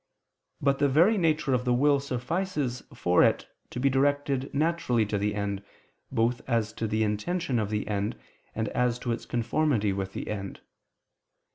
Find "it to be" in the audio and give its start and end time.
3.23-3.87